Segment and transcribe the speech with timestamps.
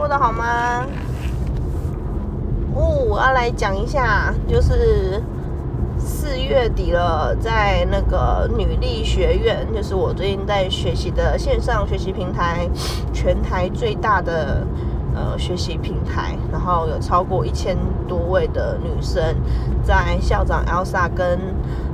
[0.00, 0.82] 过得好吗？
[2.74, 5.22] 哦，我要来讲一下，就是
[5.98, 12.66] 四月底了，在那个女力学院，就是我最近在学习的线上学习平台，
[13.12, 14.66] 全台最大的
[15.14, 17.76] 呃学习平台，然后有超过一千
[18.08, 19.22] 多位的女生，
[19.82, 21.38] 在校长 Elsa 跟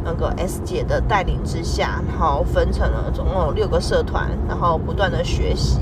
[0.07, 5.81] 那个 S 姐的带领之下，然后分成了总共有六个社团，然后不断的学习。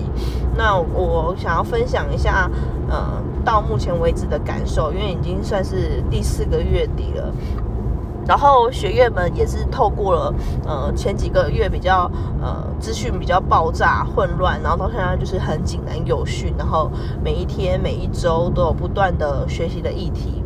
[0.57, 2.51] 那我想要分享一下，
[2.89, 7.31] 呃，到目前为止的感受，因为已经算是第四个月底了。
[8.27, 10.35] 然后学员们也是透过了，
[10.67, 12.11] 呃，前几个月比较
[12.41, 16.91] 呃资讯比较爆炸混乱，然后到现在就是很井然有序，然后
[17.23, 20.43] 每一天每一周都有不断的学习的议题。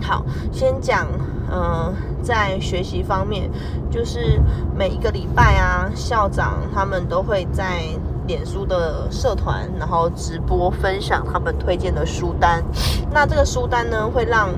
[0.00, 1.08] 好，先讲，
[1.50, 3.50] 嗯，在学习方面，
[3.90, 4.40] 就是
[4.76, 7.82] 每一个礼拜啊，校长他们都会在
[8.26, 12.62] 脸书的社团，然后直播分享他们推荐的书单。
[13.10, 14.50] 那这个书单呢，会让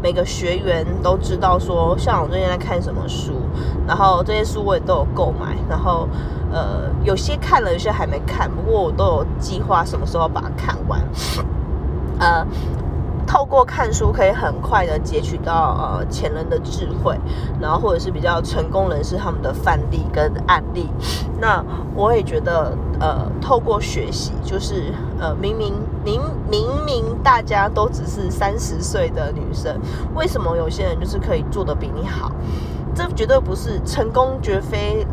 [0.00, 3.32] 每个学员都知道说，像我最近在看什么书，
[3.86, 6.08] 然后这些书我也都有购买，然后
[6.52, 11.00] 呃，有些看了，有些还没看，不过我都有计划什么时候把它看完，
[12.20, 12.46] 呃。
[13.32, 17.18] 透过看书可以很快的截取到呃前人的智慧，
[17.58, 20.86] 然后或者是比较成功人士他们的范例跟案例。
[21.40, 21.64] 那
[21.96, 25.72] 我也觉得呃透过学习，就是呃明明
[26.04, 29.80] 明明明大家都只是三十岁的女生，
[30.14, 32.30] 为什么有些人就是可以做的比你好？
[32.94, 35.06] 这绝对不是成功，绝非。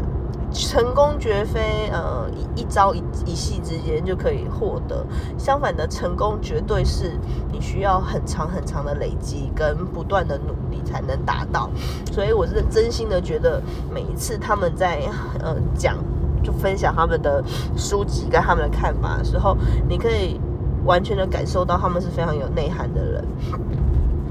[0.51, 5.05] 成功绝非呃一一朝一一夕之间就可以获得，
[5.37, 7.17] 相反的，成功绝对是
[7.51, 11.69] 你需要很长很长的累积跟不断的努力才能达到。
[12.11, 13.61] 所以我是真心的觉得，
[13.93, 15.01] 每一次他们在
[15.39, 15.97] 呃讲
[16.43, 17.43] 就分享他们的
[17.77, 19.55] 书籍跟他们的看法的时候，
[19.87, 20.39] 你可以
[20.85, 23.25] 完全的感受到他们是非常有内涵的人。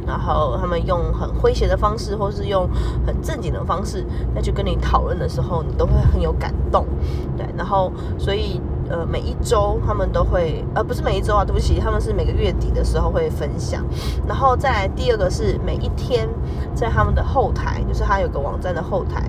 [0.09, 2.67] 然后他们用很诙谐的方式，或是用
[3.07, 6.87] 很正经的方式再去跟你讨论的时候，你都会很有感动，
[7.37, 7.47] 对。
[7.57, 13.85] 然后所以呃每一周他们都会，呃不是每一周啊，对不起，他们是每个月底的时候会分享。
[14.27, 16.27] 然后再来第二个是每一天
[16.75, 19.29] 在他们的后台，就是他有个网站的后台，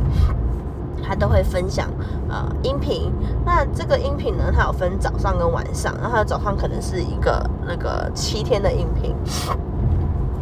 [1.03, 1.90] 他都会分享
[2.30, 3.12] 呃音频。
[3.46, 9.14] 那这个音频呢，它有分早上跟晚上，然后早上可能是一个那个七天的音频。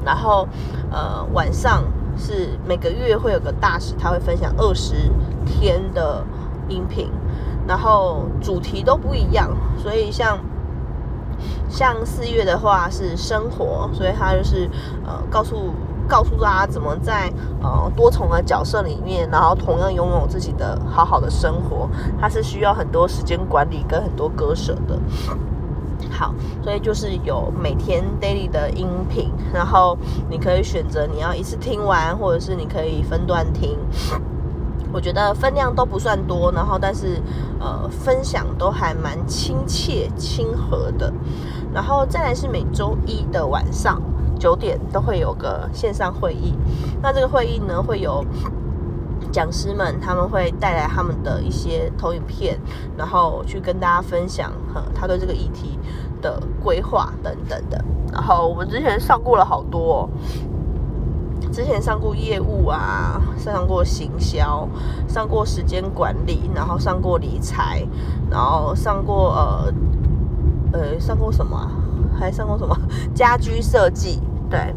[0.08, 0.48] 然后，
[0.90, 1.84] 呃，晚上
[2.18, 5.12] 是每个月会有个大使，他会分享二十
[5.46, 6.24] 天的
[6.70, 7.12] 音频，
[7.68, 9.50] 然后主题都不一样。
[9.78, 10.40] 所以像
[11.70, 14.70] 像四月的话是生活，所以他就是
[15.06, 15.74] 呃告诉
[16.08, 17.30] 告诉大家怎么在
[17.62, 24.98] 呃多重的角色里面，然后同样拥有自己的好好的生活，它是需要很多时间管理跟很多割舍的。
[26.12, 29.98] 好，所以就是有每天 daily 的音频，然后
[30.30, 33.78] 你可以选择你要一次听完，或者是你可以分段听。
[34.94, 37.22] 我觉得分量都不算多，然后但是
[37.60, 41.12] 呃分享都还蛮亲切亲和的。
[41.74, 44.02] 然后再来是每周一的晚上
[44.40, 46.54] 九点都会有个线上会议，
[47.02, 48.26] 那这个会议呢会有。
[49.32, 52.60] 讲师们他们会带来他们的一些投影片，
[52.98, 55.78] 然后去跟大家分享哈他对这个议题
[56.22, 57.84] 的规划等等的。
[58.12, 60.10] 然后我们之前上过了好多，
[61.52, 64.68] 之前上过业务啊，上过行销，
[65.08, 67.86] 上过时间管理，然后上过理财，
[68.30, 69.74] 然后上过呃
[70.74, 71.70] 呃上过什么？
[72.18, 72.76] 还上过什么
[73.14, 74.20] 家居设计？
[74.50, 74.74] 对。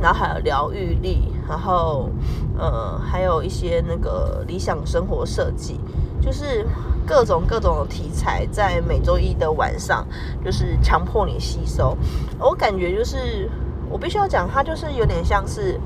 [0.00, 2.10] 然后还有疗愈力，然后
[2.58, 5.80] 呃还有一些那个理想生活设计，
[6.20, 6.66] 就是
[7.06, 10.06] 各种各种题材，在每周一的晚上，
[10.44, 11.96] 就是强迫你吸收。
[12.38, 13.48] 我感觉就是
[13.88, 15.80] 我必须要讲，它就是有点像是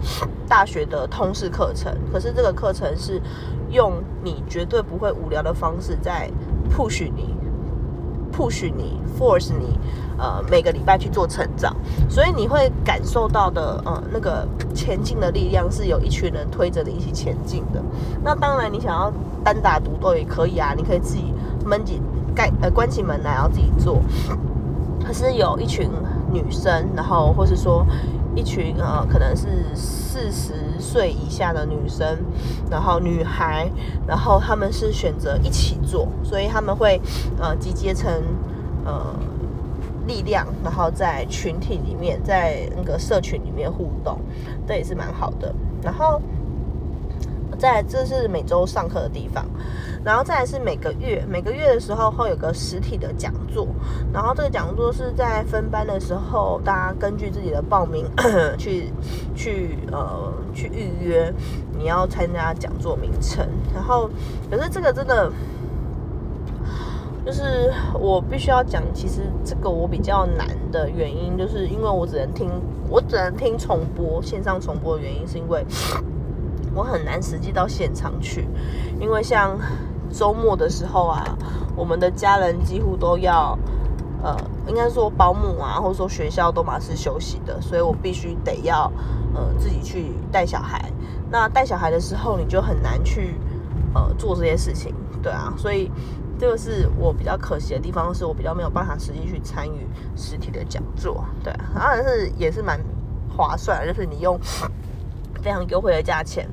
[0.48, 3.20] 大学的通识课程，可是这个课程是
[3.70, 6.30] 用你绝对不会无聊的方式在
[6.70, 7.34] push 你。
[8.40, 9.78] Push 你，force 你，
[10.16, 11.76] 呃，每个礼拜去做成长，
[12.08, 17.82] 所以你会感受到的，呃，那个前进的力量是有一群人推着你一起前进的。
[18.24, 19.12] 那当然，你想要
[19.44, 21.34] 单打独斗也可以啊，你可以自己
[21.66, 22.00] 闷紧
[22.34, 24.00] 盖呃关起门来然后自己做。
[25.04, 25.90] 可是有一群
[26.32, 27.84] 女生，然后或是说。
[28.34, 32.18] 一群呃，可能是四十岁以下的女生，
[32.70, 33.70] 然后女孩，
[34.06, 37.00] 然后他们是选择一起做，所以他们会
[37.40, 38.10] 呃集结成
[38.84, 39.14] 呃
[40.06, 44.18] 力量，然后在群体里面，在那个社群里面互动，
[44.66, 45.54] 这也是蛮好的。
[45.82, 46.20] 然后
[47.58, 49.44] 在这是每周上课的地方，
[50.04, 53.66] 然后再来是每个月，每个月的时候会有个实体的讲座，
[54.12, 58.06] 然后这个讲座是在分班的时候，大家根据自己的报名
[58.56, 58.92] 去
[59.34, 61.32] 去呃去预约
[61.78, 64.08] 你要参加讲座名称，然后
[64.50, 65.30] 可是这个真的。
[67.22, 67.70] 就是
[68.00, 72.50] 我必须要讲，其实这个我比较难的原因，就是因为我只能听，
[72.88, 75.62] 我只能听重播，线上重播的原因是因为
[76.74, 78.48] 我很难实际到现场去，
[78.98, 79.56] 因为像
[80.12, 81.24] 周末的时候啊，
[81.76, 83.58] 我们的家人几乎都要，
[84.22, 84.36] 呃，
[84.66, 88.90] 应该说保姆啊，或者说学校都马是休息的，所以我必须得要，
[89.34, 90.90] 呃，自己去带小孩。
[91.30, 93.34] 那带小孩的时候，你就很难去，
[93.94, 95.90] 呃，做这些事情，对啊，所以。
[96.40, 99.86] 这个是我比较可惜的地方，是我比较没有办法实际去参与
[100.16, 101.22] 实体的讲座。
[101.44, 102.80] 对，当然是也是蛮
[103.28, 104.40] 划算，就是你用
[105.42, 106.48] 非常优惠的价钱，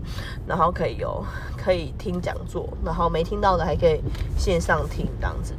[0.48, 1.24] 然后可以有
[1.58, 4.02] 可以听讲座，然后没听到的还可以
[4.38, 5.54] 线上听，这样子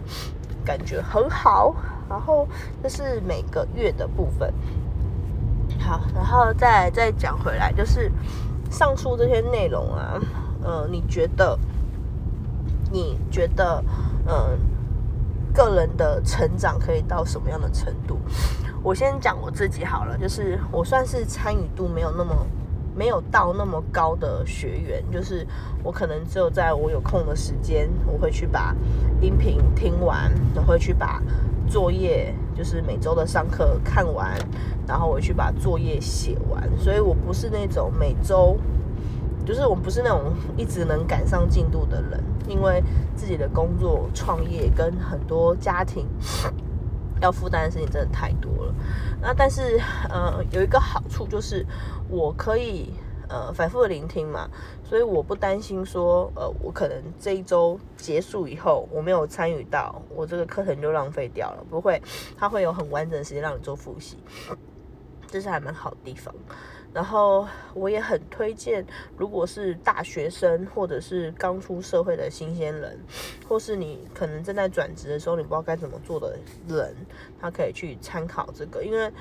[0.64, 1.74] 感觉很好。
[2.08, 2.48] 然后
[2.82, 4.52] 这是每个月的部分。
[5.78, 8.10] 好，然后再再讲回来，就是
[8.70, 10.20] 上述这些内容啊，
[10.62, 11.58] 呃，你觉得？
[12.90, 13.84] 你觉得？
[14.26, 14.58] 嗯，
[15.54, 18.18] 个人的成长可以到什么样的程度？
[18.82, 22.34] 我先讲我自己好了，就是我算是参与度没有那么
[22.98, 25.46] 没有到那么高的学员，就是
[25.84, 28.74] 我可能只有在我有空的时间，我会去把
[29.20, 31.22] 音频听完，我会去把
[31.68, 34.36] 作业，就是每周的上课看完，
[34.86, 38.56] 然后我去把作业写完，所以我不是那种每周。
[39.46, 42.84] 就是我不是那种一直能赶上进度的人，因为
[43.16, 46.06] 自己的工作、创业跟很多家庭
[47.20, 48.74] 要负担的事情真的太多了。
[49.20, 51.66] 那但是呃，有一个好处就是
[52.08, 52.92] 我可以
[53.28, 54.48] 呃反复的聆听嘛，
[54.84, 61.64] 所以我不担心说呃我可能这一周结束以后我没有参与到，我这个课程就浪费掉了。
[61.68, 62.00] 不会，
[62.36, 64.16] 它会有很完整的时间让你做复习，
[65.26, 66.34] 这是还蛮好的地方。
[66.98, 68.84] 然后我也很推荐，
[69.16, 72.98] 如果是大学生或者是刚出社会的新鲜人，
[73.48, 76.36] 或是你可能正在转职的时候，你不知道该怎么做的
[76.66, 76.92] 人，
[77.40, 78.82] 他可以去参考这个。
[78.82, 79.12] 因为，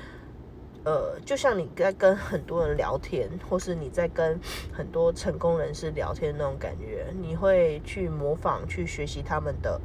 [0.84, 4.36] 呃，就像你在跟很多人聊天，或是你在跟
[4.72, 9.80] 很多成功人士聊天那种感觉，你会去模仿、去学习他们的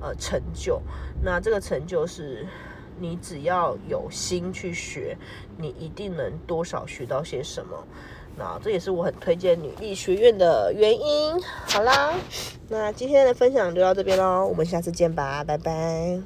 [0.00, 0.80] 呃成就。
[1.20, 2.46] 那这个成就是。
[3.02, 5.16] 你只要有心去学，
[5.58, 7.76] 你一定能多少学到些什么。
[8.38, 11.34] 那这也是我很推荐女力学院的原因。
[11.66, 12.14] 好啦，
[12.68, 16.20] 那今天的分享就到这边喽，我们下次见吧，拜拜。